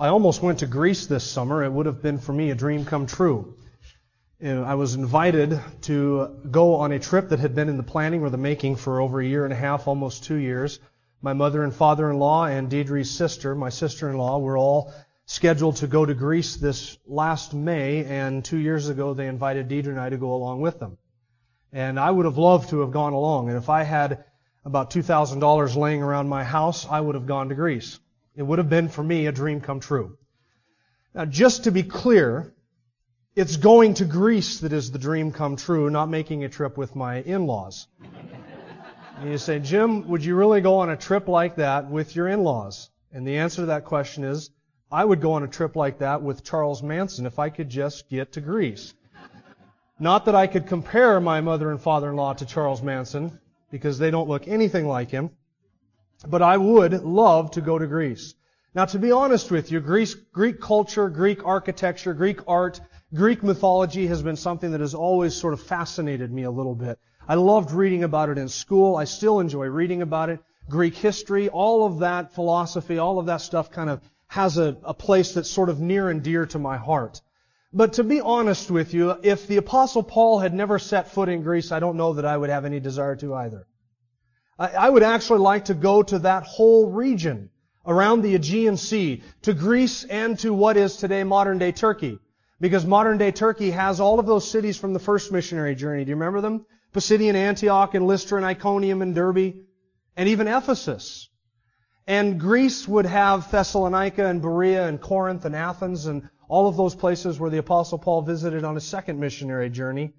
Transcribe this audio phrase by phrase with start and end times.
[0.00, 1.64] I almost went to Greece this summer.
[1.64, 3.56] It would have been for me a dream come true.
[4.40, 8.30] I was invited to go on a trip that had been in the planning or
[8.30, 10.78] the making for over a year and a half, almost two years.
[11.20, 14.92] My mother and father-in-law and Deidre's sister, my sister-in-law, were all
[15.26, 19.88] scheduled to go to Greece this last May, and two years ago they invited Deidre
[19.88, 20.96] and I to go along with them.
[21.72, 24.24] And I would have loved to have gone along, and if I had
[24.64, 27.98] about $2,000 laying around my house, I would have gone to Greece.
[28.38, 30.16] It would have been for me a dream come true.
[31.12, 32.54] Now, just to be clear,
[33.34, 36.94] it's going to Greece that is the dream come true, not making a trip with
[36.94, 37.88] my in-laws.
[39.18, 42.28] and you say, Jim, would you really go on a trip like that with your
[42.28, 42.90] in-laws?
[43.10, 44.50] And the answer to that question is,
[44.88, 48.08] I would go on a trip like that with Charles Manson if I could just
[48.08, 48.94] get to Greece.
[49.98, 53.40] Not that I could compare my mother and father-in-law to Charles Manson,
[53.72, 55.30] because they don't look anything like him.
[56.26, 58.34] But I would love to go to Greece.
[58.74, 62.80] Now, to be honest with you, Greece, Greek culture, Greek architecture, Greek art,
[63.14, 66.98] Greek mythology has been something that has always sort of fascinated me a little bit.
[67.26, 68.96] I loved reading about it in school.
[68.96, 70.40] I still enjoy reading about it.
[70.68, 74.92] Greek history, all of that philosophy, all of that stuff kind of has a, a
[74.92, 77.20] place that's sort of near and dear to my heart.
[77.72, 81.42] But to be honest with you, if the apostle Paul had never set foot in
[81.42, 83.66] Greece, I don't know that I would have any desire to either.
[84.58, 87.50] I would actually like to go to that whole region
[87.86, 92.18] around the Aegean Sea, to Greece and to what is today modern day Turkey.
[92.60, 96.04] Because modern day Turkey has all of those cities from the first missionary journey.
[96.04, 96.66] Do you remember them?
[96.92, 99.54] Pisidian Antioch and Lystra and Iconium and Derbe
[100.16, 101.28] and even Ephesus.
[102.06, 106.96] And Greece would have Thessalonica and Berea and Corinth and Athens and all of those
[106.96, 110.14] places where the apostle Paul visited on his second missionary journey.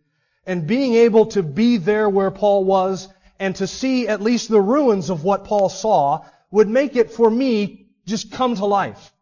[0.46, 4.62] And being able to be there where Paul was and to see at least the
[4.62, 9.14] ruins of what Paul saw would make it for me just come to life.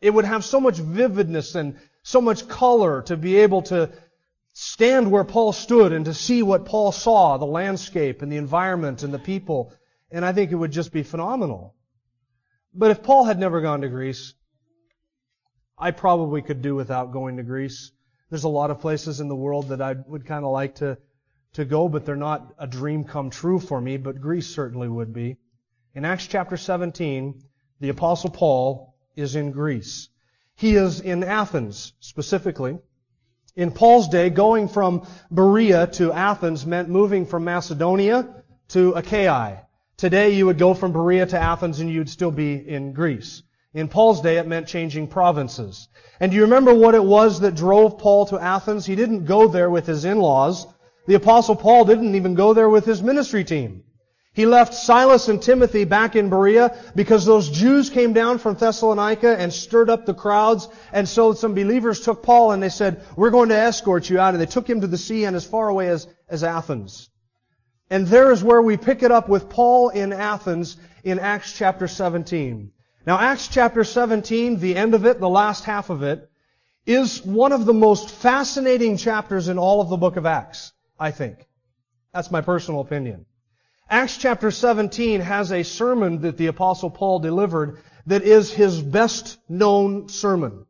[0.00, 3.90] It would have so much vividness and so much color to be able to
[4.52, 9.02] stand where Paul stood and to see what Paul saw, the landscape and the environment
[9.02, 9.72] and the people.
[10.10, 11.74] And I think it would just be phenomenal.
[12.74, 14.34] But if Paul had never gone to Greece,
[15.78, 17.90] I probably could do without going to Greece.
[18.30, 20.98] There's a lot of places in the world that I would kind of like to
[21.56, 25.12] to go, but they're not a dream come true for me, but Greece certainly would
[25.12, 25.36] be.
[25.94, 27.42] In Acts chapter 17,
[27.80, 30.08] the apostle Paul is in Greece.
[30.54, 32.78] He is in Athens, specifically.
[33.54, 38.28] In Paul's day, going from Berea to Athens meant moving from Macedonia
[38.68, 39.62] to Achaia.
[39.96, 43.42] Today, you would go from Berea to Athens and you'd still be in Greece.
[43.72, 45.88] In Paul's day, it meant changing provinces.
[46.20, 48.84] And do you remember what it was that drove Paul to Athens?
[48.84, 50.66] He didn't go there with his in-laws.
[51.06, 53.84] The apostle Paul didn't even go there with his ministry team.
[54.36, 59.34] He left Silas and Timothy back in Berea because those Jews came down from Thessalonica
[59.38, 60.68] and stirred up the crowds.
[60.92, 64.34] And so some believers took Paul and they said, we're going to escort you out.
[64.34, 67.08] And they took him to the sea and as far away as, as Athens.
[67.88, 71.88] And there is where we pick it up with Paul in Athens in Acts chapter
[71.88, 72.72] 17.
[73.06, 76.28] Now Acts chapter 17, the end of it, the last half of it,
[76.84, 80.72] is one of the most fascinating chapters in all of the book of Acts.
[80.98, 81.46] I think.
[82.12, 83.26] That's my personal opinion.
[83.88, 89.38] Acts chapter 17 has a sermon that the apostle Paul delivered that is his best
[89.48, 90.66] known sermon.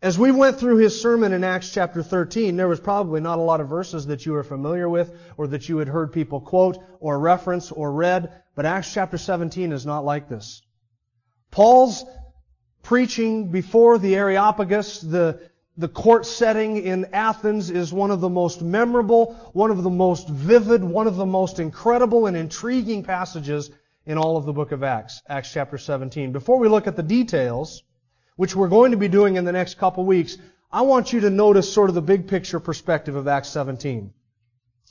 [0.00, 3.42] As we went through his sermon in Acts chapter 13, there was probably not a
[3.42, 6.78] lot of verses that you were familiar with or that you had heard people quote
[7.00, 10.62] or reference or read, but Acts chapter 17 is not like this.
[11.50, 12.04] Paul's
[12.82, 15.40] preaching before the Areopagus, the
[15.76, 20.28] the court setting in Athens is one of the most memorable, one of the most
[20.28, 23.70] vivid, one of the most incredible and intriguing passages
[24.04, 26.32] in all of the book of Acts, Acts chapter 17.
[26.32, 27.82] Before we look at the details,
[28.36, 30.36] which we're going to be doing in the next couple weeks,
[30.70, 34.12] I want you to notice sort of the big picture perspective of Acts 17.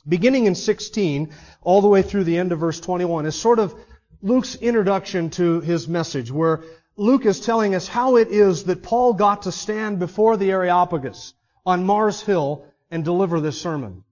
[0.07, 1.31] Beginning in 16,
[1.61, 3.75] all the way through the end of verse 21, is sort of
[4.23, 6.63] Luke's introduction to his message, where
[6.97, 11.33] Luke is telling us how it is that Paul got to stand before the Areopagus
[11.65, 14.03] on Mars Hill and deliver this sermon.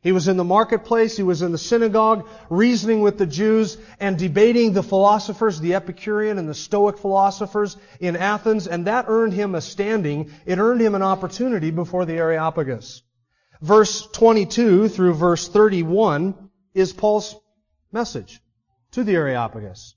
[0.00, 4.16] He was in the marketplace, he was in the synagogue, reasoning with the Jews and
[4.16, 9.56] debating the philosophers, the Epicurean and the Stoic philosophers in Athens, and that earned him
[9.56, 13.02] a standing, it earned him an opportunity before the Areopagus.
[13.60, 17.34] Verse 22 through verse 31 is Paul's
[17.90, 18.40] message
[18.92, 19.94] to the Areopagus.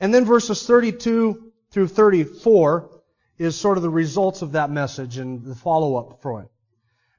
[0.00, 2.88] And then verses 32 through 34
[3.36, 6.48] is sort of the results of that message and the follow-up for it.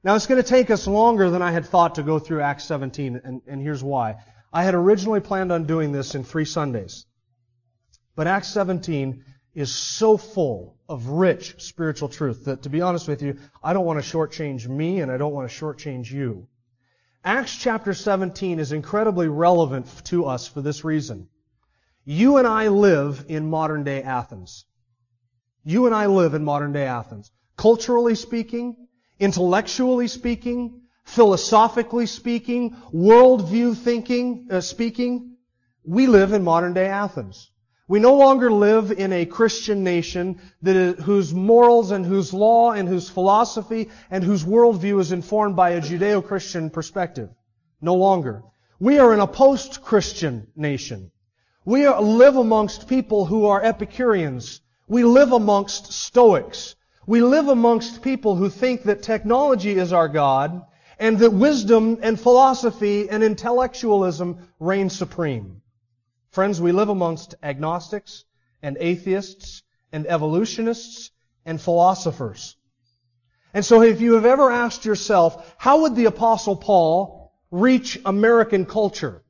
[0.02, 2.64] Now it's going to take us longer than I had thought to go through Acts
[2.64, 4.16] 17, and, and here's why.
[4.50, 7.04] I had originally planned on doing this in three Sundays.
[8.14, 9.24] But Acts 17
[9.54, 13.84] is so full of rich spiritual truth that, to be honest with you, I don't
[13.84, 16.48] want to shortchange me and I don't want to shortchange you.
[17.22, 21.28] Acts chapter 17 is incredibly relevant to us for this reason.
[22.08, 24.64] You and I live in modern day Athens.
[25.64, 27.32] You and I live in modern day Athens.
[27.56, 28.76] Culturally speaking,
[29.18, 35.36] intellectually speaking, philosophically speaking, worldview thinking, uh, speaking,
[35.82, 37.50] we live in modern day Athens.
[37.88, 43.08] We no longer live in a Christian nation whose morals and whose law and whose
[43.08, 47.30] philosophy and whose worldview is informed by a Judeo-Christian perspective.
[47.80, 48.44] No longer.
[48.78, 51.10] We are in a post-Christian nation.
[51.66, 54.60] We are, live amongst people who are Epicureans.
[54.86, 56.76] We live amongst Stoics.
[57.08, 60.62] We live amongst people who think that technology is our God
[60.96, 65.60] and that wisdom and philosophy and intellectualism reign supreme.
[66.30, 68.24] Friends, we live amongst agnostics
[68.62, 71.10] and atheists and evolutionists
[71.44, 72.54] and philosophers.
[73.52, 78.66] And so if you have ever asked yourself, how would the apostle Paul reach American
[78.66, 79.24] culture?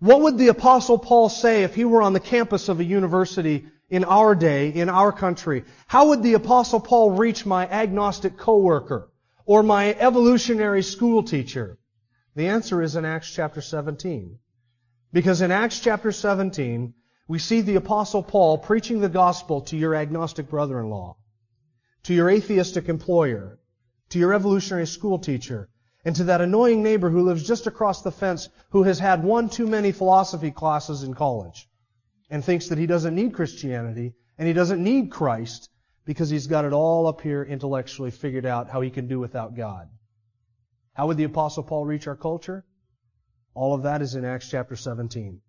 [0.00, 3.66] What would the apostle Paul say if he were on the campus of a university
[3.90, 5.64] in our day, in our country?
[5.88, 9.10] How would the apostle Paul reach my agnostic coworker
[9.44, 11.78] or my evolutionary school teacher?
[12.36, 14.38] The answer is in Acts chapter 17.
[15.12, 16.94] Because in Acts chapter 17,
[17.26, 21.16] we see the apostle Paul preaching the gospel to your agnostic brother-in-law,
[22.04, 23.58] to your atheistic employer,
[24.10, 25.68] to your evolutionary school teacher,
[26.04, 29.48] and to that annoying neighbor who lives just across the fence who has had one
[29.48, 31.68] too many philosophy classes in college
[32.30, 35.68] and thinks that he doesn't need Christianity and he doesn't need Christ
[36.04, 39.56] because he's got it all up here intellectually figured out how he can do without
[39.56, 39.88] God.
[40.94, 42.64] How would the apostle Paul reach our culture?
[43.54, 45.40] All of that is in Acts chapter 17.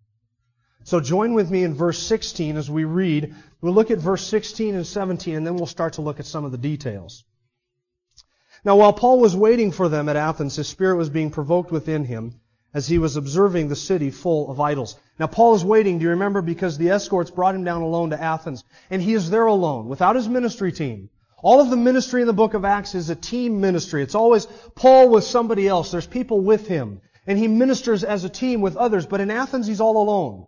[0.84, 3.34] So join with me in verse 16 as we read.
[3.60, 6.44] We'll look at verse 16 and 17 and then we'll start to look at some
[6.44, 7.24] of the details.
[8.64, 12.04] Now while Paul was waiting for them at Athens, his spirit was being provoked within
[12.04, 12.40] him
[12.72, 14.96] as he was observing the city full of idols.
[15.18, 16.42] Now Paul is waiting, do you remember?
[16.42, 18.64] Because the escorts brought him down alone to Athens.
[18.90, 21.10] And he is there alone, without his ministry team.
[21.42, 24.02] All of the ministry in the book of Acts is a team ministry.
[24.02, 25.90] It's always Paul with somebody else.
[25.90, 27.00] There's people with him.
[27.26, 29.06] And he ministers as a team with others.
[29.06, 30.46] But in Athens, he's all alone.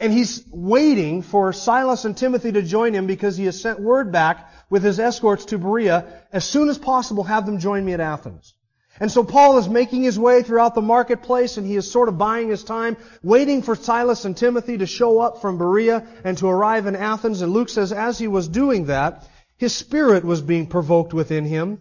[0.00, 4.12] And he's waiting for Silas and Timothy to join him because he has sent word
[4.12, 6.04] back with his escorts to Berea.
[6.32, 8.54] As soon as possible, have them join me at Athens.
[9.00, 12.16] And so Paul is making his way throughout the marketplace and he is sort of
[12.16, 16.48] buying his time, waiting for Silas and Timothy to show up from Berea and to
[16.48, 17.42] arrive in Athens.
[17.42, 21.80] And Luke says as he was doing that, his spirit was being provoked within him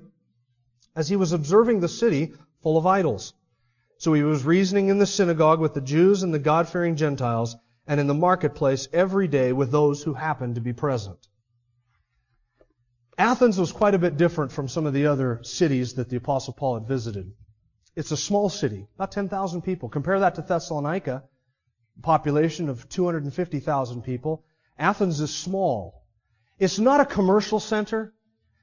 [0.95, 2.33] as he was observing the city
[2.63, 3.33] full of idols.
[3.97, 7.55] So he was reasoning in the synagogue with the Jews and the God-fearing Gentiles
[7.87, 11.27] and in the marketplace every day with those who happened to be present.
[13.17, 16.53] Athens was quite a bit different from some of the other cities that the Apostle
[16.53, 17.31] Paul had visited.
[17.95, 19.89] It's a small city, about 10,000 people.
[19.89, 21.23] Compare that to Thessalonica,
[22.01, 24.43] population of 250,000 people.
[24.79, 26.03] Athens is small.
[26.57, 28.13] It's not a commercial center.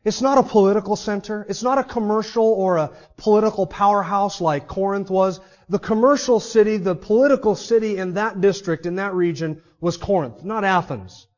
[0.03, 1.47] It's not a political center.
[1.49, 5.41] It's not a commercial or a political powerhouse like Corinth was.
[5.71, 10.65] The commercial city, the political city in that district, in that region, was Corinth, not
[10.65, 11.29] Athens.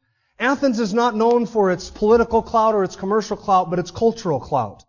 [0.41, 4.41] Athens is not known for its political clout or its commercial clout, but its cultural
[4.41, 4.85] clout.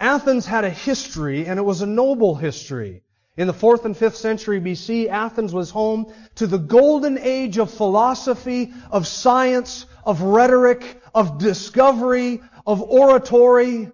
[0.00, 3.04] Athens had a history, and it was a noble history.
[3.36, 7.70] In the 4th and 5th century BC, Athens was home to the golden age of
[7.70, 13.92] philosophy, of science, of rhetoric, of discovery, of oratory,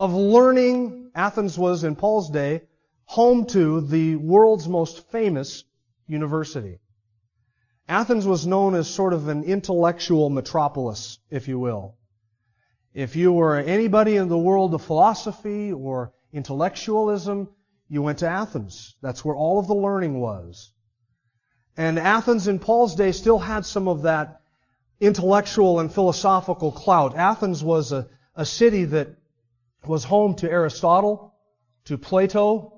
[0.00, 1.10] of learning.
[1.14, 2.62] Athens was, in Paul's day,
[3.06, 5.64] home to the world's most famous
[6.06, 6.78] university.
[7.88, 11.96] Athens was known as sort of an intellectual metropolis, if you will.
[12.92, 17.48] If you were anybody in the world of philosophy or intellectualism,
[17.88, 18.96] you went to Athens.
[19.02, 20.72] That's where all of the learning was.
[21.76, 24.40] And Athens in Paul's day still had some of that
[24.98, 27.14] intellectual and philosophical clout.
[27.14, 29.14] Athens was a, a city that
[29.86, 31.34] was home to Aristotle,
[31.84, 32.75] to Plato,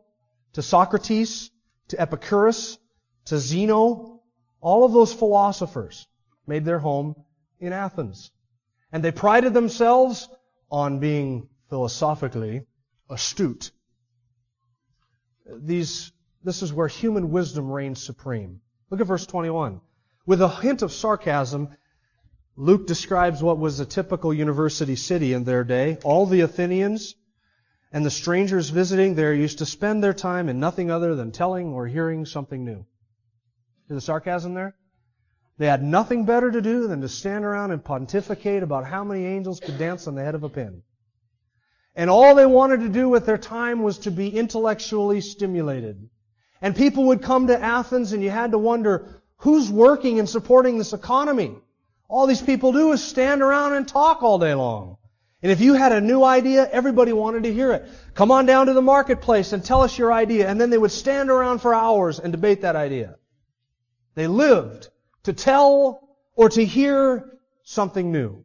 [0.59, 1.53] to Socrates,
[1.87, 2.79] to Epicurus,
[3.27, 4.23] to Zeno,
[4.61, 6.09] all of those philosophers
[6.49, 7.15] made their home
[7.61, 8.33] in Athens.
[8.91, 10.29] And they prided themselves
[10.69, 12.67] on being philosophically
[13.09, 13.71] astute.
[15.47, 16.11] These,
[16.43, 18.61] this is where human wisdom reigns supreme.
[18.91, 19.81] Look at verse 21.
[20.27, 21.69] With a hint of sarcasm,
[22.57, 25.99] Luke describes what was a typical university city in their day.
[26.03, 27.15] All the Athenians
[27.93, 31.73] and the strangers visiting there used to spend their time in nothing other than telling
[31.73, 32.85] or hearing something new.
[33.89, 34.77] See the sarcasm there?
[35.57, 39.25] They had nothing better to do than to stand around and pontificate about how many
[39.25, 40.83] angels could dance on the head of a pin.
[41.97, 46.09] And all they wanted to do with their time was to be intellectually stimulated.
[46.61, 50.79] And people would come to Athens and you had to wonder, who's working and supporting
[50.79, 51.57] this economy?
[52.09, 54.99] All these people do is stand around and talk all day long.
[55.43, 57.89] And if you had a new idea, everybody wanted to hear it.
[58.15, 60.49] Come on down to the marketplace and tell us your idea.
[60.49, 63.17] And then they would stand around for hours and debate that idea.
[64.15, 64.89] They lived
[65.25, 68.45] to tell or to hear something new.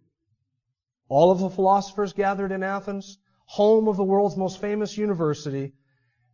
[1.09, 5.73] All of the philosophers gathered in Athens home of the world's most famous university,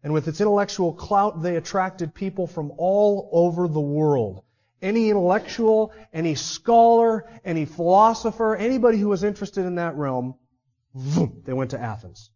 [0.04, 4.44] and with its intellectual clout, they attracted people from all over the world.
[4.82, 10.36] Any intellectual, any scholar, any philosopher, anybody who was interested in that realm,
[10.94, 12.32] boom, they went to Athens.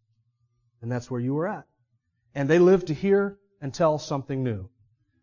[0.82, 1.66] And that's where you were at.
[2.34, 4.68] And they lived to hear and tell something new.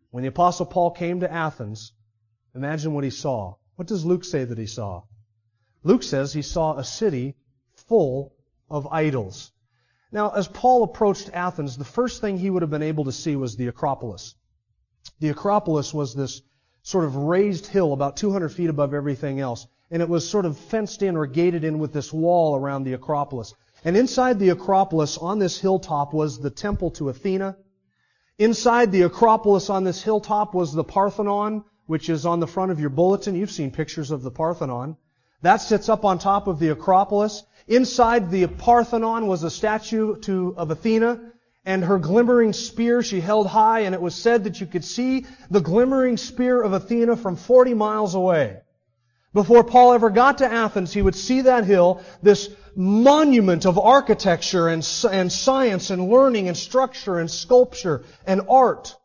[0.10, 1.94] When the apostle Paul came to Athens,
[2.56, 3.56] imagine what he saw.
[3.76, 5.04] What does Luke say that he saw?
[5.84, 7.36] Luke says he saw a city
[7.76, 8.34] full
[8.70, 9.52] of idols.
[10.12, 13.36] Now, as Paul approached Athens, the first thing he would have been able to see
[13.36, 14.36] was the Acropolis.
[15.20, 16.42] The Acropolis was this
[16.84, 20.58] sort of raised hill about 200 feet above everything else, and it was sort of
[20.58, 23.54] fenced in or gated in with this wall around the Acropolis.
[23.84, 27.58] And inside the Acropolis, on this hilltop, was the temple to Athena.
[28.40, 32.80] Inside the Acropolis on this hilltop was the Parthenon, which is on the front of
[32.80, 33.36] your bulletin.
[33.36, 34.96] You've seen pictures of the Parthenon.
[35.42, 37.44] That sits up on top of the Acropolis.
[37.68, 41.20] Inside the Parthenon was a statue to, of Athena
[41.66, 45.26] and her glimmering spear she held high, and it was said that you could see
[45.50, 48.62] the glimmering spear of Athena from 40 miles away.
[49.34, 54.68] Before Paul ever got to Athens, he would see that hill, this monument of architecture
[54.68, 58.96] and, and science and learning and structure and sculpture and art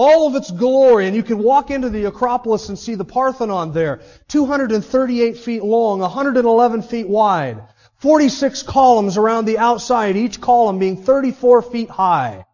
[0.00, 3.72] all of its glory, and you can walk into the Acropolis and see the Parthenon
[3.72, 7.64] there, 238 feet long, 111 feet wide,
[7.96, 12.46] 46 columns around the outside, each column being 34 feet high.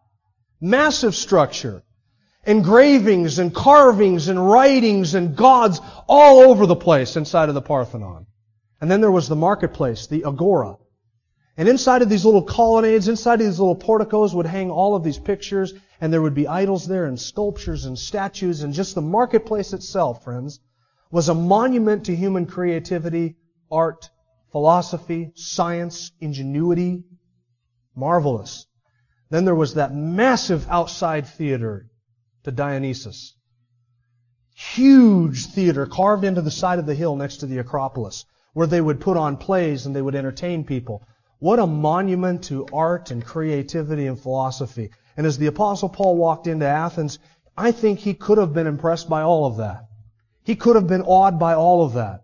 [0.59, 1.83] Massive structure.
[2.45, 8.27] Engravings and carvings and writings and gods all over the place inside of the Parthenon.
[8.79, 10.77] And then there was the marketplace, the Agora.
[11.57, 15.03] And inside of these little colonnades, inside of these little porticos would hang all of
[15.03, 19.01] these pictures and there would be idols there and sculptures and statues and just the
[19.01, 20.59] marketplace itself, friends,
[21.11, 23.37] was a monument to human creativity,
[23.71, 24.09] art,
[24.51, 27.05] philosophy, science, ingenuity.
[27.95, 28.67] Marvelous.
[29.29, 31.89] Then there was that massive outside theater
[32.45, 33.35] to Dionysus.
[34.55, 38.79] Huge theater carved into the side of the hill next to the Acropolis where they
[38.79, 41.03] would put on plays and they would entertain people.
[41.39, 44.91] What a monument to art and creativity and philosophy.
[45.17, 47.19] And as the apostle Paul walked into Athens,
[47.57, 49.87] I think he could have been impressed by all of that.
[50.43, 52.21] He could have been awed by all of that.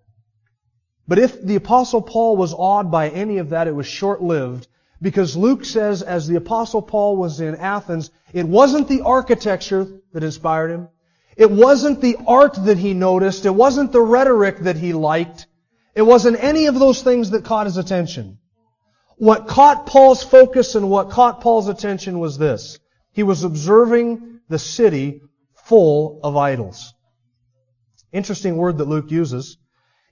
[1.06, 4.68] But if the apostle Paul was awed by any of that, it was short-lived
[5.02, 10.24] because Luke says as the apostle Paul was in Athens, it wasn't the architecture that
[10.24, 10.90] inspired him.
[11.36, 13.46] It wasn't the art that he noticed.
[13.46, 15.48] It wasn't the rhetoric that he liked.
[15.96, 18.38] It wasn't any of those things that caught his attention.
[19.18, 22.80] What caught Paul's focus and what caught Paul's attention was this.
[23.12, 25.22] He was observing the city
[25.66, 26.94] full of idols.
[28.12, 29.58] Interesting word that Luke uses.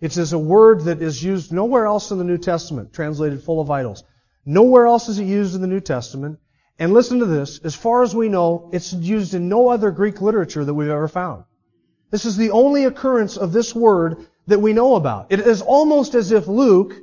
[0.01, 3.59] It is a word that is used nowhere else in the New Testament, translated full
[3.59, 4.03] of idols.
[4.45, 6.39] Nowhere else is it used in the New Testament.
[6.77, 7.59] And listen to this.
[7.59, 11.07] As far as we know, it's used in no other Greek literature that we've ever
[11.07, 11.43] found.
[12.09, 15.27] This is the only occurrence of this word that we know about.
[15.29, 16.93] It is almost as if Luke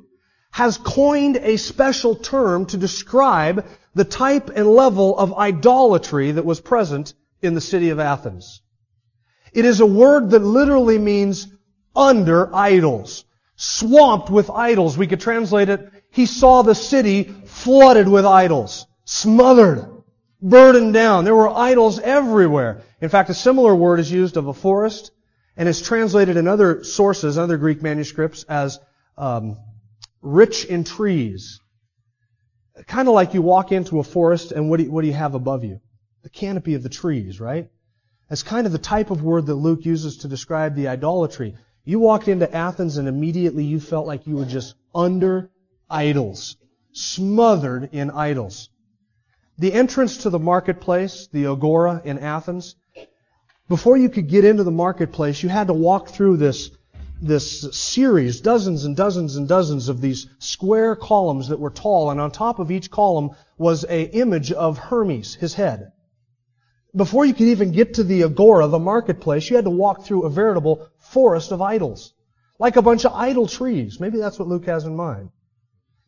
[0.51, 6.61] has coined a special term to describe the type and level of idolatry that was
[6.61, 8.63] present in the city of Athens.
[9.53, 11.49] It is a word that literally means
[11.95, 13.25] under idols.
[13.57, 14.99] Swamped with idols.
[14.99, 18.87] We could translate it, he saw the city flooded with idols.
[19.05, 19.87] Smothered.
[20.43, 21.25] Burdened down.
[21.25, 22.83] There were idols everywhere.
[23.01, 25.13] In fact, a similar word is used of a forest
[25.57, 28.81] and is translated in other sources, other Greek manuscripts as
[29.17, 29.59] um,
[30.23, 31.61] rich in trees.
[32.87, 35.15] Kind of like you walk into a forest and what do you, what do you
[35.15, 35.81] have above you?
[36.27, 37.71] the canopy of the trees, right?
[38.29, 41.55] That's kind of the type of word that Luke uses to describe the idolatry.
[41.85, 45.53] You walked into Athens and immediately you felt like you were just under
[45.91, 46.57] idols,
[46.93, 48.71] smothered in idols.
[49.59, 52.77] The entrance to the marketplace, the agora in Athens,
[53.69, 56.71] before you could get into the marketplace, you had to walk through this,
[57.21, 62.21] this series, dozens and dozens and dozens of these square columns that were tall, and
[62.21, 65.93] on top of each column was a image of Hermes, his head.
[66.95, 70.23] Before you could even get to the agora, the marketplace, you had to walk through
[70.23, 72.15] a veritable forest of idols.
[72.59, 74.01] Like a bunch of idol trees.
[74.01, 75.31] Maybe that's what Luke has in mind.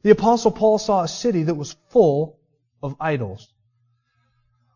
[0.08, 2.38] The apostle Paul saw a city that was full
[2.82, 3.52] of idols.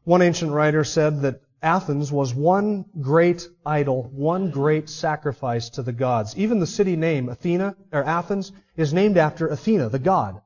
[0.05, 5.95] One ancient writer said that Athens was one great idol, one great sacrifice to the
[5.95, 6.37] gods.
[6.37, 10.43] Even the city name, Athena, or Athens, is named after Athena, the god.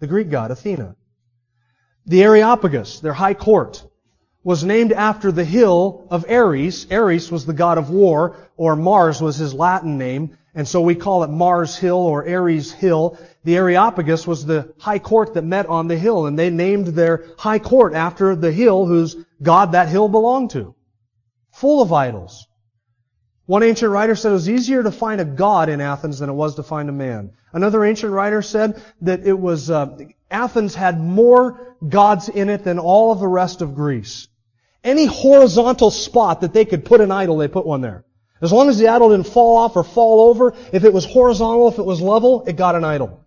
[0.00, 0.96] The Greek god, Athena.
[2.04, 3.86] The Areopagus, their high court,
[4.42, 6.90] was named after the hill of Ares.
[6.90, 10.94] Ares was the god of war, or Mars was his Latin name, and so we
[10.94, 13.18] call it Mars Hill or Ares Hill.
[13.44, 17.26] The Areopagus was the high court that met on the hill, and they named their
[17.38, 20.74] high court after the hill whose god that hill belonged to.
[21.52, 22.46] Full of idols.
[23.46, 26.34] One ancient writer said it was easier to find a god in Athens than it
[26.34, 27.32] was to find a man.
[27.52, 29.98] Another ancient writer said that it was uh,
[30.30, 34.28] Athens had more gods in it than all of the rest of Greece.
[34.84, 38.04] Any horizontal spot that they could put an idol, they put one there.
[38.40, 41.68] As long as the idol didn't fall off or fall over, if it was horizontal,
[41.68, 43.22] if it was level, it got an idol.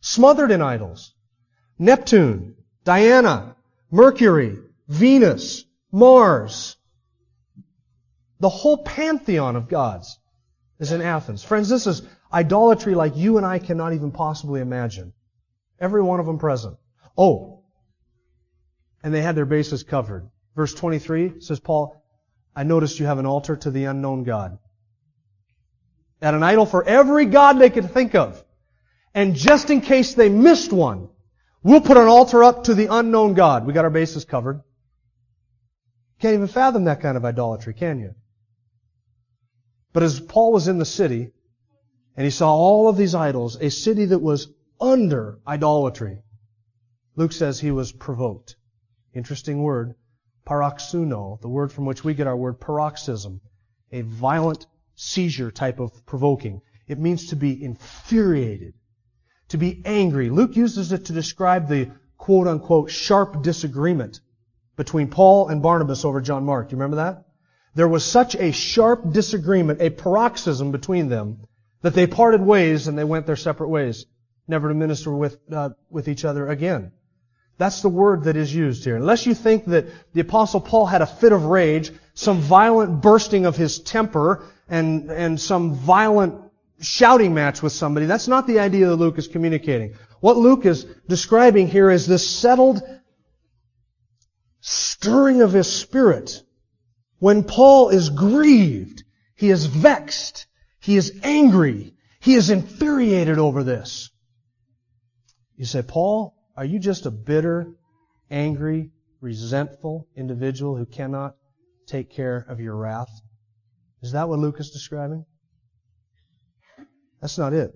[0.00, 1.12] Smothered in idols.
[1.78, 3.56] Neptune, Diana,
[3.90, 6.76] Mercury, Venus, Mars.
[8.40, 10.18] The whole pantheon of gods
[10.78, 11.44] is in Athens.
[11.44, 12.02] Friends, this is
[12.32, 15.12] idolatry like you and I cannot even possibly imagine.
[15.78, 16.76] Every one of them present.
[17.16, 17.62] Oh,
[19.02, 20.28] and they had their bases covered.
[20.56, 22.03] Verse 23 says, Paul,
[22.56, 24.58] I noticed you have an altar to the unknown God.
[26.22, 28.42] At an idol for every God they could think of.
[29.12, 31.08] And just in case they missed one,
[31.62, 33.66] we'll put an altar up to the unknown God.
[33.66, 34.62] We got our bases covered.
[36.20, 38.14] Can't even fathom that kind of idolatry, can you?
[39.92, 41.32] But as Paul was in the city,
[42.16, 44.48] and he saw all of these idols, a city that was
[44.80, 46.22] under idolatry,
[47.16, 48.56] Luke says he was provoked.
[49.12, 49.94] Interesting word
[50.46, 53.40] paroxuno, the word from which we get our word paroxysm,
[53.92, 56.60] a violent seizure type of provoking.
[56.86, 58.74] It means to be infuriated,
[59.48, 60.30] to be angry.
[60.30, 64.20] Luke uses it to describe the quote unquote sharp disagreement
[64.76, 66.70] between Paul and Barnabas over John Mark.
[66.70, 67.24] You remember that?
[67.74, 71.40] There was such a sharp disagreement, a paroxysm between them,
[71.82, 74.06] that they parted ways and they went their separate ways,
[74.46, 76.92] never to minister with, uh, with each other again.
[77.56, 78.96] That's the word that is used here.
[78.96, 83.46] Unless you think that the apostle Paul had a fit of rage, some violent bursting
[83.46, 86.40] of his temper, and, and some violent
[86.80, 89.94] shouting match with somebody, that's not the idea that Luke is communicating.
[90.20, 92.82] What Luke is describing here is this settled
[94.60, 96.42] stirring of his spirit.
[97.18, 99.04] When Paul is grieved,
[99.36, 100.46] he is vexed,
[100.80, 104.10] he is angry, he is infuriated over this.
[105.56, 107.74] You say, Paul, are you just a bitter,
[108.30, 108.90] angry,
[109.20, 111.36] resentful individual who cannot
[111.86, 113.10] take care of your wrath?
[114.02, 115.24] Is that what Luke is describing?
[117.20, 117.72] That's not it.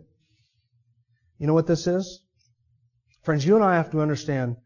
[1.39, 2.21] You know what this is?
[3.23, 4.57] Friends, you and I have to understand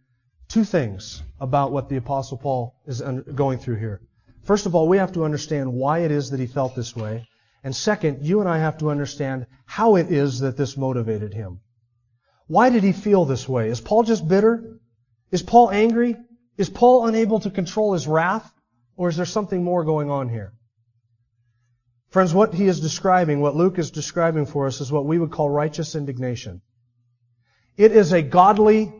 [0.48, 4.02] two things about what the Apostle Paul is going through here.
[4.42, 7.26] First of all, we have to understand why it is that he felt this way.
[7.64, 11.60] And second, you and I have to understand how it is that this motivated him.
[12.46, 13.68] Why did he feel this way?
[13.68, 14.78] Is Paul just bitter?
[15.30, 16.16] Is Paul angry?
[16.56, 18.52] Is Paul unable to control his wrath?
[18.96, 20.52] Or is there something more going on here?
[22.10, 25.30] Friends, what he is describing, what Luke is describing for us, is what we would
[25.30, 26.60] call righteous indignation.
[27.78, 28.92] It is a godly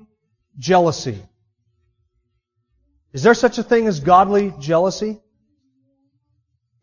[0.59, 1.23] jealousy.
[3.13, 5.21] Is there such a thing as godly jealousy?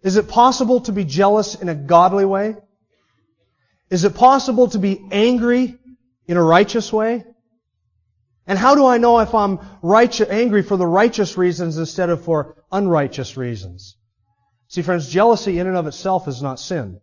[0.04, 2.56] Is it possible to be jealous in a godly way?
[3.90, 5.78] Is it possible to be angry
[6.30, 7.26] in a righteous way?
[8.46, 12.24] And how do I know if I'm righteous, angry for the righteous reasons instead of
[12.24, 13.98] for unrighteous reasons?
[14.68, 17.02] See, friends, jealousy in and of itself is not sin.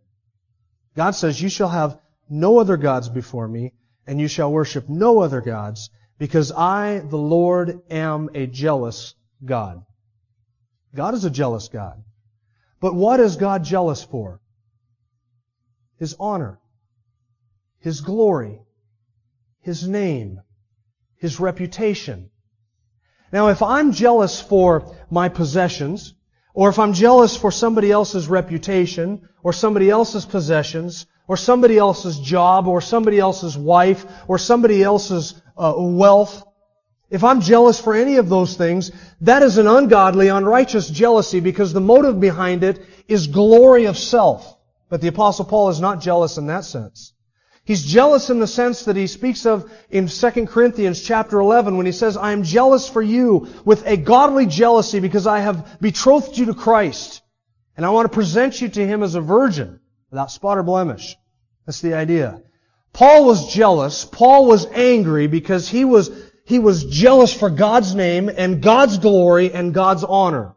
[0.94, 1.98] God says, you shall have
[2.30, 3.72] no other gods before me,
[4.06, 9.84] and you shall worship no other gods, because I, the Lord, am a jealous God.
[10.94, 12.00] God is a jealous God.
[12.78, 14.40] But what is God jealous for?
[15.98, 16.60] His honor,
[17.80, 18.60] His glory,
[19.66, 20.40] his name,
[21.16, 22.30] his reputation.
[23.32, 26.14] Now, if I'm jealous for my possessions,
[26.54, 32.20] or if I'm jealous for somebody else's reputation, or somebody else's possessions, or somebody else's
[32.20, 36.44] job, or somebody else's wife, or somebody else's uh, wealth,
[37.10, 41.72] if I'm jealous for any of those things, that is an ungodly, unrighteous jealousy because
[41.72, 44.56] the motive behind it is glory of self.
[44.88, 47.15] But the apostle Paul is not jealous in that sense.
[47.66, 51.84] He's jealous in the sense that he speaks of in 2 Corinthians chapter 11 when
[51.84, 56.38] he says, I am jealous for you with a godly jealousy because I have betrothed
[56.38, 57.22] you to Christ.
[57.76, 59.80] And I want to present you to him as a virgin
[60.12, 61.16] without spot or blemish.
[61.66, 62.40] That's the idea.
[62.92, 64.04] Paul was jealous.
[64.04, 66.08] Paul was angry because he was,
[66.44, 70.54] he was jealous for God's name and God's glory and God's honor.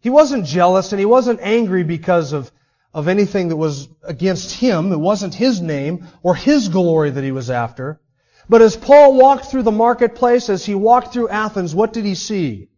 [0.00, 2.52] He wasn't jealous and he wasn't angry because of
[2.96, 4.90] of anything that was against him.
[4.90, 8.00] It wasn't his name or his glory that he was after.
[8.48, 12.14] But as Paul walked through the marketplace, as he walked through Athens, what did he
[12.14, 12.68] see?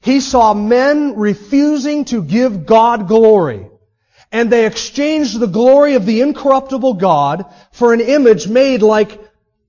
[0.00, 3.68] He saw men refusing to give God glory.
[4.32, 9.20] And they exchanged the glory of the incorruptible God for an image made like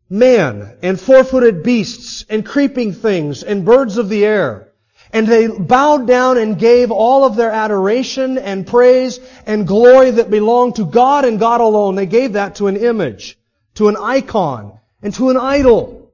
[0.10, 4.73] man and four-footed beasts and creeping things and birds of the air.
[5.14, 10.32] And they bowed down and gave all of their adoration and praise and glory that
[10.32, 11.96] belonged to God and God alone.
[11.96, 13.38] They gave that to an image,
[13.76, 16.12] to an icon, and to an idol.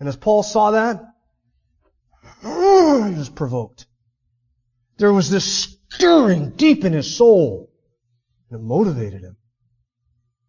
[0.00, 1.04] And as Paul saw that,
[2.42, 3.86] he was provoked.
[4.98, 7.70] There was this stirring deep in his soul.
[8.50, 9.36] that motivated him.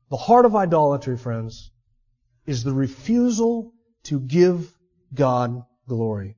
[0.09, 1.71] The heart of idolatry, friends,
[2.45, 4.71] is the refusal to give
[5.13, 6.36] God glory.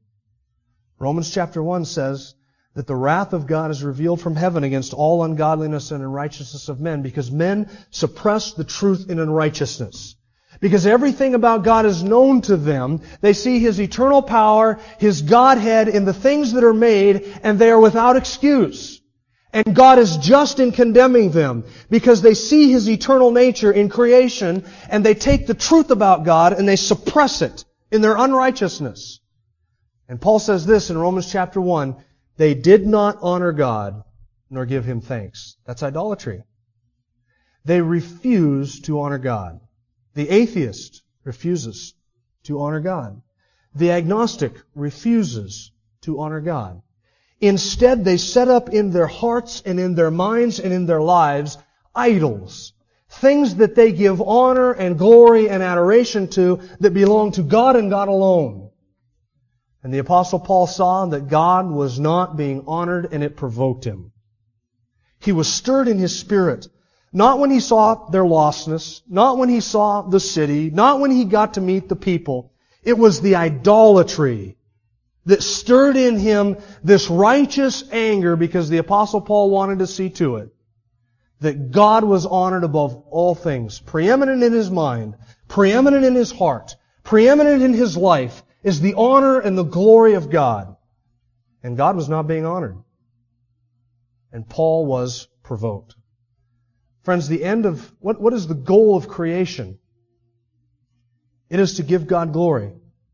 [0.99, 2.35] Romans chapter 1 says
[2.75, 6.81] that the wrath of God is revealed from heaven against all ungodliness and unrighteousness of
[6.81, 10.17] men because men suppress the truth in unrighteousness.
[10.59, 13.01] Because everything about God is known to them.
[13.21, 17.71] They see His eternal power, His Godhead in the things that are made, and they
[17.71, 18.99] are without excuse.
[19.53, 24.65] And God is just in condemning them because they see His eternal nature in creation
[24.89, 29.18] and they take the truth about God and they suppress it in their unrighteousness.
[30.09, 31.95] And Paul says this in Romans chapter 1,
[32.35, 34.03] they did not honor God
[34.49, 35.55] nor give him thanks.
[35.65, 36.43] That's idolatry.
[37.63, 39.59] They refuse to honor God.
[40.15, 41.93] The atheist refuses
[42.43, 43.21] to honor God.
[43.75, 46.81] The agnostic refuses to honor God.
[47.39, 51.57] Instead, they set up in their hearts and in their minds and in their lives
[51.93, 52.73] idols.
[53.09, 57.89] Things that they give honor and glory and adoration to that belong to God and
[57.89, 58.68] God alone.
[59.83, 64.11] And the apostle Paul saw that God was not being honored and it provoked him.
[65.19, 66.67] He was stirred in his spirit.
[67.11, 71.25] Not when he saw their lostness, not when he saw the city, not when he
[71.25, 72.51] got to meet the people.
[72.83, 74.57] It was the idolatry
[75.25, 80.37] that stirred in him this righteous anger because the apostle Paul wanted to see to
[80.37, 80.53] it
[81.41, 85.15] that God was honored above all things, preeminent in his mind,
[85.47, 90.29] preeminent in his heart, preeminent in his life, is the honor and the glory of
[90.29, 90.75] God.
[91.63, 92.77] And God was not being honored.
[94.31, 95.95] And Paul was provoked.
[97.03, 99.79] Friends, the end of, what, what is the goal of creation?
[101.49, 102.71] It is to give God glory.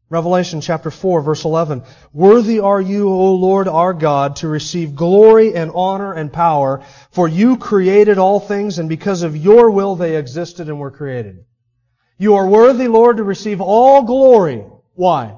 [0.10, 1.84] Revelation chapter 4 verse 11.
[2.14, 7.28] Worthy are you, O Lord our God, to receive glory and honor and power, for
[7.28, 11.44] you created all things and because of your will they existed and were created.
[12.18, 15.38] You are worthy, Lord, to receive all glory why?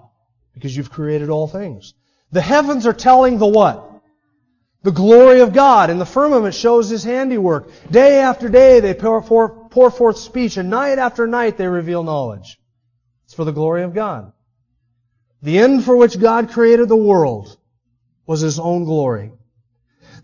[0.54, 1.94] Because you've created all things.
[2.32, 3.84] The heavens are telling the what?
[4.84, 5.90] The glory of God.
[5.90, 7.70] And the firmament shows His handiwork.
[7.92, 12.04] Day after day they pour, pour, pour forth speech, and night after night they reveal
[12.04, 12.60] knowledge.
[13.26, 14.32] It's for the glory of God.
[15.42, 17.58] The end for which God created the world
[18.26, 19.32] was His own glory.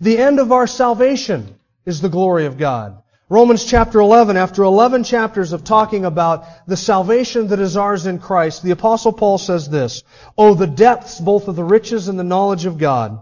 [0.01, 3.02] The end of our salvation is the glory of God.
[3.33, 8.19] Romans chapter 11, after 11 chapters of talking about the salvation that is ours in
[8.19, 10.03] Christ, the apostle Paul says this,
[10.37, 13.19] Oh, the depths both of the riches and the knowledge of God.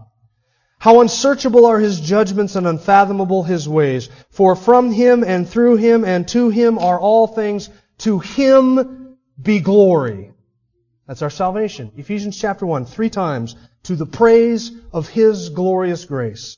[0.80, 4.10] How unsearchable are His judgments and unfathomable His ways.
[4.32, 7.69] For from Him and through Him and to Him are all things.
[8.00, 10.34] To Him be glory.
[11.08, 11.89] That's our salvation.
[11.95, 13.56] Ephesians chapter 1, three times.
[13.84, 16.58] To the praise of His glorious grace.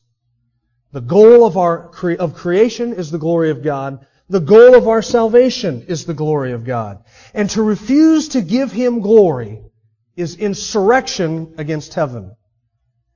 [0.93, 4.05] The goal of our of creation is the glory of God.
[4.29, 7.03] The goal of our salvation is the glory of God.
[7.33, 9.63] And to refuse to give Him glory
[10.15, 12.35] is insurrection against heaven.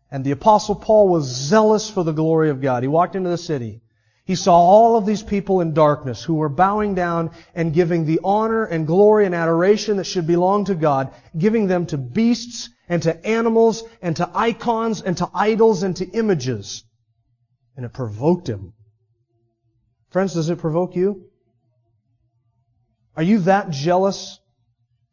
[0.09, 2.81] And the apostle Paul was zealous for the glory of God.
[2.81, 3.81] He walked into the city.
[4.25, 8.21] He saw all of these people in darkness who were bowing down and giving the
[8.23, 13.03] honor and glory and adoration that should belong to God, giving them to beasts and
[13.03, 16.83] to animals and to icons and to idols and to images.
[17.77, 18.73] And it provoked him.
[20.09, 21.27] Friends, does it provoke you?
[23.15, 24.39] Are you that jealous,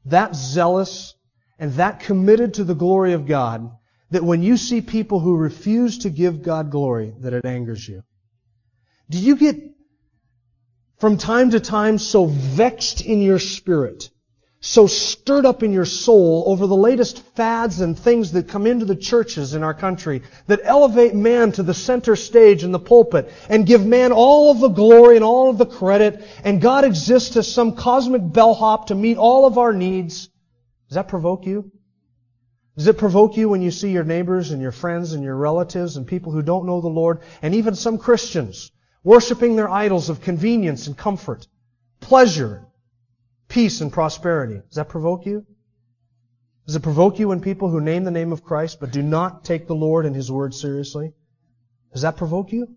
[0.07, 1.15] that zealous,
[1.59, 3.71] and that committed to the glory of God
[4.11, 8.03] that when you see people who refuse to give God glory, that it angers you?
[9.11, 9.57] Do you get
[10.99, 14.11] from time to time so vexed in your spirit
[14.67, 18.87] so stirred up in your soul over the latest fads and things that come into
[18.87, 23.31] the churches in our country that elevate man to the center stage in the pulpit
[23.51, 27.37] and give man all of the glory and all of the credit and God exists
[27.37, 30.31] as some cosmic bellhop to meet all of our needs.
[30.89, 31.71] Does that provoke you?
[32.75, 35.99] Does it provoke you when you see your neighbors and your friends and your relatives
[35.99, 38.73] and people who don't know the Lord and even some Christians
[39.03, 41.47] worshiping their idols of convenience and comfort,
[42.01, 42.67] pleasure,
[43.49, 44.61] peace and prosperity.
[44.69, 45.47] Does that provoke you?
[46.67, 49.45] Does it provoke you when people who name the name of Christ but do not
[49.45, 51.13] take the Lord and His Word seriously?
[51.93, 52.69] Does that provoke you?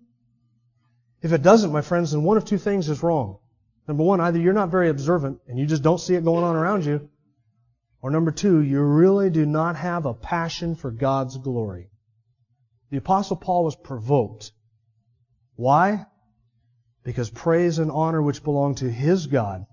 [1.22, 3.40] If it doesn't, my friends, then one of two things is wrong.
[3.88, 6.56] Number one, either you're not very observant and you just don't see it going on
[6.56, 7.10] around you,
[8.02, 11.90] or number two, you really do not have a passion for God's glory.
[12.90, 14.52] The Apostle Paul was provoked.
[15.56, 16.06] Why?
[17.04, 19.66] Because praise and honor which belong to his God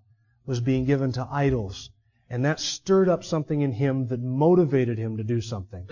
[0.47, 1.91] was being given to idols.
[2.31, 5.89] And that stirred up something in him that motivated him to do something.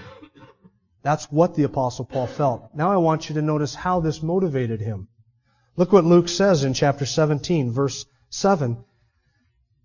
[1.02, 2.70] That's what the apostle Paul felt.
[2.74, 5.08] Now I want you to notice how this motivated him.
[5.76, 8.84] Look what Luke says in chapter 17, verse 7.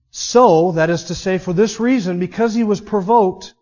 [0.09, 3.53] So, that is to say, for this reason, because he was provoked,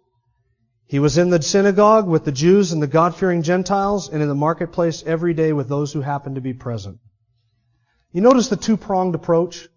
[0.87, 4.35] he was in the synagogue with the Jews and the God-fearing Gentiles, and in the
[4.35, 6.99] marketplace every day with those who happened to be present.
[8.11, 9.67] You notice the two-pronged approach?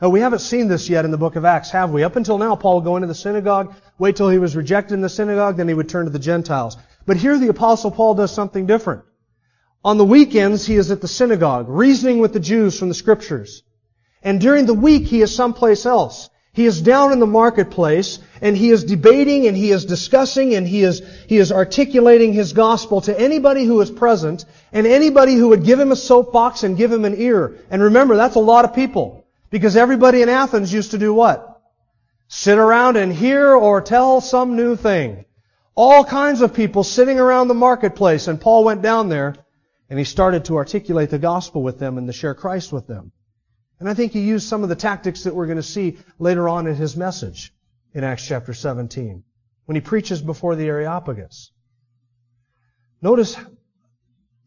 [0.00, 2.04] Now, we haven't seen this yet in the book of Acts, have we?
[2.04, 5.00] Up until now, Paul would go into the synagogue, wait till he was rejected in
[5.00, 6.76] the synagogue, then he would turn to the Gentiles.
[7.06, 9.04] But here the apostle Paul does something different.
[9.82, 13.62] On the weekends, he is at the synagogue, reasoning with the Jews from the scriptures.
[14.22, 16.28] And during the week, he is someplace else.
[16.52, 20.66] He is down in the marketplace, and he is debating, and he is discussing, and
[20.66, 25.48] he is, he is articulating his gospel to anybody who is present, and anybody who
[25.48, 27.56] would give him a soapbox and give him an ear.
[27.70, 29.25] And remember, that's a lot of people.
[29.56, 31.62] Because everybody in Athens used to do what?
[32.28, 35.24] Sit around and hear or tell some new thing.
[35.74, 39.34] All kinds of people sitting around the marketplace, and Paul went down there
[39.88, 43.12] and he started to articulate the gospel with them and to share Christ with them.
[43.80, 46.50] And I think he used some of the tactics that we're going to see later
[46.50, 47.54] on in his message
[47.94, 49.24] in Acts chapter 17
[49.64, 51.50] when he preaches before the Areopagus.
[53.00, 53.38] Notice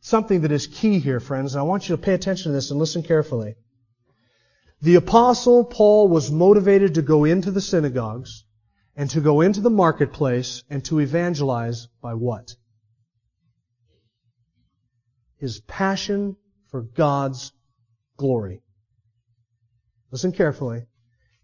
[0.02, 2.70] something that is key here, friends, and I want you to pay attention to this
[2.70, 3.56] and listen carefully.
[4.82, 8.46] The apostle Paul was motivated to go into the synagogues
[8.96, 12.56] and to go into the marketplace and to evangelize by what?
[15.36, 16.38] His passion
[16.70, 17.52] for God's
[18.16, 18.64] glory.
[20.12, 20.86] Listen carefully.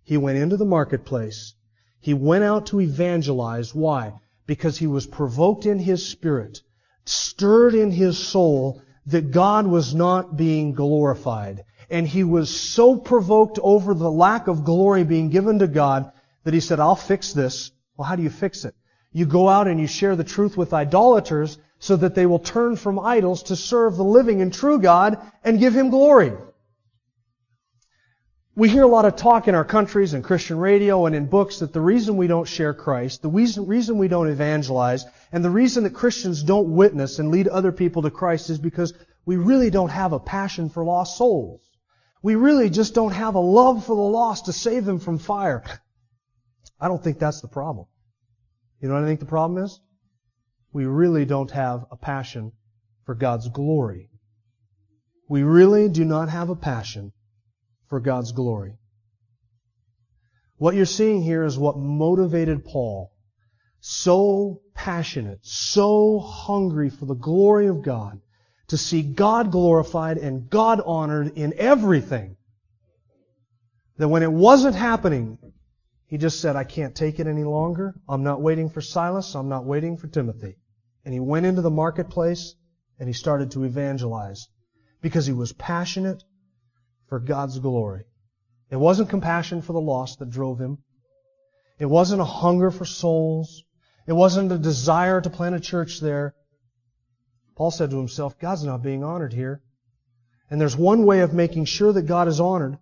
[0.04, 1.56] He went into the marketplace.
[2.00, 3.76] He went out to evangelize.
[3.76, 4.14] Why?
[4.46, 6.62] Because he was provoked in his spirit,
[7.06, 13.60] stirred in his soul that God was not being glorified and he was so provoked
[13.62, 16.12] over the lack of glory being given to God
[16.44, 17.72] that he said, I'll fix this.
[17.98, 18.76] Well, how do you fix it?
[19.12, 22.76] You go out and you share the truth with idolaters so that they will turn
[22.76, 26.34] from idols to serve the living and true God and give him glory.
[28.58, 31.60] We hear a lot of talk in our countries and Christian radio and in books
[31.60, 35.84] that the reason we don't share Christ, the reason, we don't evangelize, and the reason
[35.84, 38.94] that Christians don't witness and lead other people to Christ is because
[39.26, 41.65] we really don't have a passion for lost souls.
[42.26, 45.64] We really just don't have a love for the lost to save them from fire.
[46.82, 47.86] I don't think that's the problem.
[48.82, 49.80] You know what I think the problem is?
[50.74, 52.54] We really don't have a passion
[53.04, 54.10] for God's glory.
[55.30, 57.14] We really do not have a passion
[57.90, 58.80] for God's glory.
[60.58, 63.12] What you're seeing here is what motivated Paul.
[63.82, 68.20] So passionate, so hungry for the glory of God,
[68.68, 72.38] to see God glorified and God honored in everything.
[73.98, 75.38] That when it wasn't happening,
[76.08, 77.96] he just said, I can't take it any longer.
[78.08, 79.36] I'm not waiting for Silas.
[79.36, 80.58] I'm not waiting for Timothy.
[81.04, 82.56] And he went into the marketplace
[83.00, 84.48] and he started to evangelize
[85.02, 86.24] because he was passionate
[87.08, 88.04] for God's glory.
[88.70, 90.80] It wasn't compassion for the lost that drove him.
[91.78, 93.64] It wasn't a hunger for souls.
[94.08, 96.34] It wasn't a desire to plant a church there.
[97.56, 99.62] Paul said to himself, God's not being honored here.
[100.50, 102.78] And there's one way of making sure that God is honored,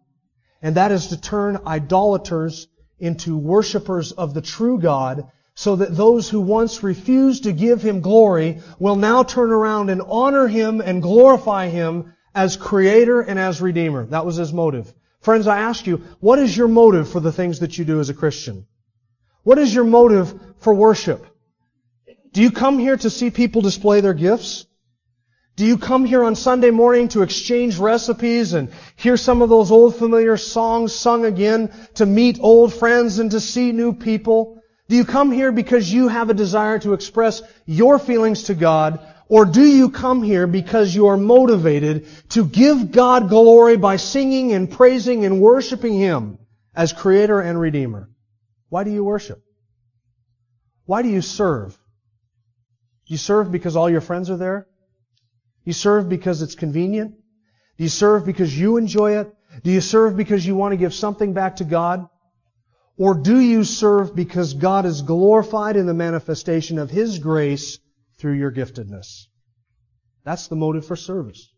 [0.61, 2.67] and that is to turn idolaters
[2.99, 8.01] into worshippers of the true God so that those who once refused to give him
[8.01, 13.61] glory will now turn around and honor him and glorify him as creator and as
[13.61, 14.05] redeemer.
[14.07, 14.91] That was his motive.
[15.21, 18.09] Friends, I ask you, what is your motive for the things that you do as
[18.09, 18.65] a Christian?
[19.43, 21.25] What is your motive for worship?
[22.33, 24.65] Do you come here to see people display their gifts?
[25.55, 29.69] Do you come here on Sunday morning to exchange recipes and hear some of those
[29.69, 34.59] old familiar songs sung again, to meet old friends and to see new people?
[34.89, 38.99] Do you come here because you have a desire to express your feelings to God?
[39.29, 44.53] Or do you come here because you are motivated to give God glory by singing
[44.53, 46.39] and praising and worshiping Him
[46.75, 48.09] as Creator and Redeemer?
[48.69, 49.39] Why do you worship?
[50.85, 51.77] Why do you serve?
[53.13, 54.65] You serve because all your friends are there?
[55.65, 57.13] You serve because it's convenient?
[57.77, 59.31] Do you serve because you enjoy it?
[59.63, 62.07] Do you serve because you want to give something back to God?
[62.97, 67.77] Or do you serve because God is glorified in the manifestation of His grace
[68.17, 69.27] through your giftedness?
[70.25, 71.53] That's the motive for service.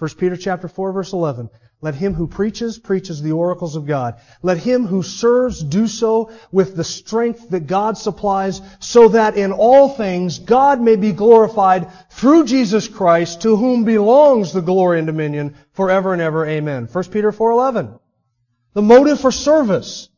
[0.00, 1.50] 1 Peter chapter 4 verse 11.
[1.82, 4.16] Let him who preaches, preaches the oracles of God.
[4.42, 9.52] Let him who serves do so with the strength that God supplies so that in
[9.52, 15.06] all things God may be glorified through Jesus Christ to whom belongs the glory and
[15.06, 16.46] dominion forever and ever.
[16.46, 16.86] Amen.
[16.86, 17.98] 1 Peter 4:11.
[18.74, 20.10] The motive for service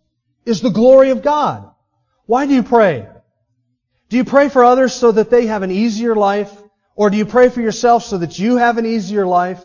[0.44, 1.70] is the glory of God.
[2.26, 3.06] Why do you pray?
[4.08, 6.52] Do you pray for others so that they have an easier life?
[6.96, 9.64] Or do you pray for yourself so that you have an easier life?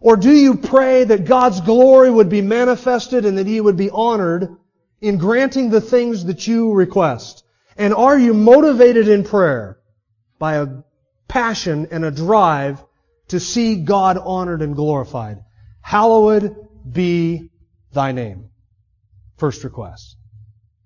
[0.00, 3.90] Or do you pray that God's glory would be manifested and that He would be
[3.90, 4.56] honored
[5.00, 7.44] in granting the things that you request?
[7.76, 9.78] And are you motivated in prayer
[10.38, 10.66] by a
[11.28, 12.82] passion and a drive
[13.28, 15.44] to see God honored and glorified?
[15.80, 17.50] Hallowed be
[17.92, 18.50] thy name.
[19.36, 20.16] First request.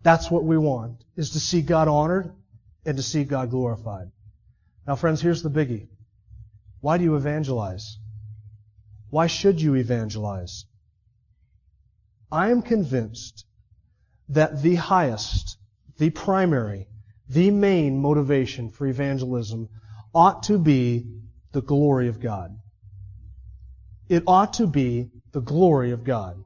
[0.02, 2.32] That's what we want, is to see God honored
[2.84, 4.10] and to see God glorified.
[4.86, 5.88] Now friends, here's the biggie.
[6.80, 7.98] Why do you evangelize?
[9.10, 10.64] Why should you evangelize?
[12.32, 13.44] I am convinced
[14.28, 15.58] that the highest,
[15.98, 16.86] the primary,
[17.28, 19.68] the main motivation for evangelism
[20.14, 21.06] ought to be
[21.52, 22.56] the glory of God.
[24.08, 26.42] It ought to be the glory of God.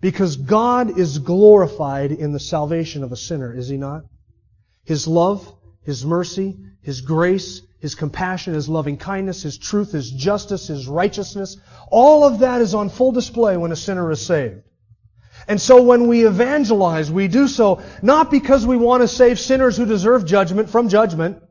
[0.00, 4.04] Because God is glorified in the salvation of a sinner, is He not?
[4.84, 10.68] His love, His mercy, His grace, His compassion, His loving kindness, His truth, His justice,
[10.68, 11.56] His righteousness,
[11.90, 14.62] all of that is on full display when a sinner is saved.
[15.48, 19.76] And so when we evangelize, we do so not because we want to save sinners
[19.76, 21.42] who deserve judgment from judgment.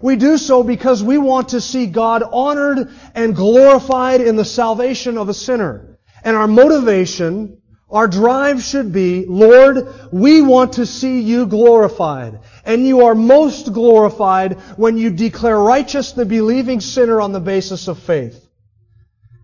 [0.00, 5.18] We do so because we want to see God honored and glorified in the salvation
[5.18, 5.98] of a sinner.
[6.22, 12.40] And our motivation our drive should be, Lord, we want to see you glorified.
[12.64, 17.86] And you are most glorified when you declare righteous the believing sinner on the basis
[17.86, 18.44] of faith.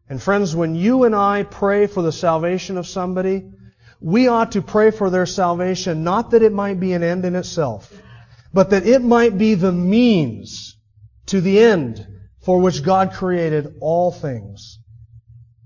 [0.08, 3.48] And friends, when you and I pray for the salvation of somebody,
[4.00, 7.36] we ought to pray for their salvation not that it might be an end in
[7.36, 7.92] itself,
[8.52, 10.76] but that it might be the means
[11.26, 12.04] to the end
[12.40, 14.80] for which God created all things.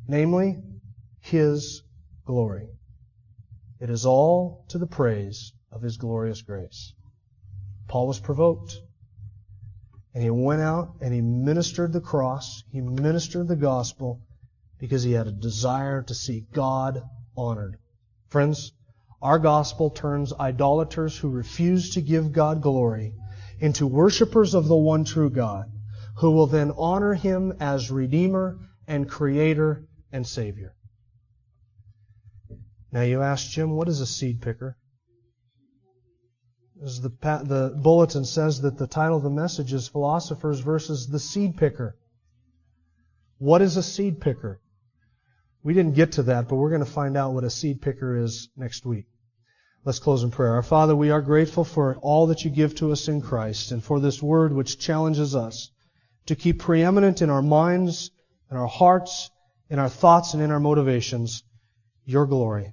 [0.07, 0.59] Namely,
[1.21, 1.83] His
[2.27, 2.69] glory.
[3.81, 6.93] It is all to the praise of His glorious grace.
[7.89, 8.77] Paul was provoked.
[10.13, 14.23] And he went out and he ministered the cross, he ministered the gospel,
[14.79, 17.03] because he had a desire to see God
[17.37, 17.77] honored.
[18.29, 18.73] Friends,
[19.21, 23.13] our gospel turns idolaters who refuse to give God glory
[23.61, 25.71] into worshippers of the one true God,
[26.17, 30.76] who will then honor him as Redeemer and Creator and Savior.
[32.93, 34.77] Now you ask, Jim, what is a seed picker?
[36.83, 41.19] As the, the bulletin says that the title of the message is Philosophers versus the
[41.19, 41.97] Seed Picker.
[43.39, 44.61] What is a seed picker?
[45.63, 48.17] We didn't get to that, but we're going to find out what a seed picker
[48.17, 49.07] is next week.
[49.85, 50.53] Let's close in prayer.
[50.53, 53.83] Our Father, we are grateful for all that you give to us in Christ and
[53.83, 55.71] for this word which challenges us
[56.27, 58.11] to keep preeminent in our minds,
[58.51, 59.31] in our hearts,
[59.71, 61.43] in our thoughts, and in our motivations
[62.07, 62.73] your glory.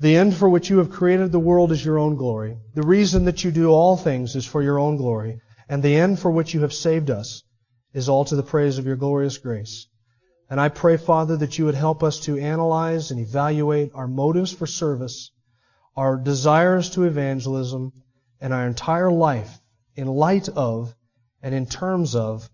[0.00, 2.58] The end for which you have created the world is your own glory.
[2.74, 5.40] The reason that you do all things is for your own glory.
[5.68, 7.42] And the end for which you have saved us
[7.92, 9.86] is all to the praise of your glorious grace.
[10.50, 14.52] And I pray, Father, that you would help us to analyze and evaluate our motives
[14.52, 15.30] for service,
[15.96, 17.92] our desires to evangelism,
[18.40, 19.60] and our entire life
[19.96, 20.94] in light of
[21.42, 22.48] and in terms of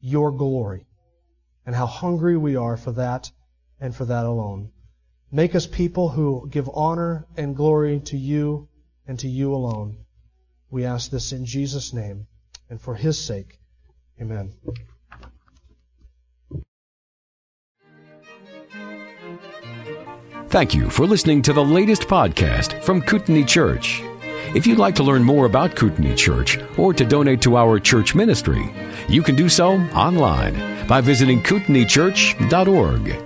[0.00, 0.86] your glory
[1.66, 3.30] and how hungry we are for that
[3.80, 4.70] and for that alone.
[5.36, 8.68] Make us people who give honor and glory to you
[9.06, 9.98] and to you alone.
[10.70, 12.26] We ask this in Jesus' name
[12.70, 13.60] and for His sake.
[14.18, 14.54] Amen.
[20.48, 24.00] Thank you for listening to the latest podcast from Kootenai Church.
[24.54, 28.14] If you'd like to learn more about Kootenai Church or to donate to our church
[28.14, 28.74] ministry,
[29.06, 33.25] you can do so online by visiting kootenaichurch.org.